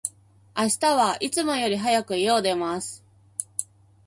[0.57, 3.03] 明日は、いつもより早く、家を出ます。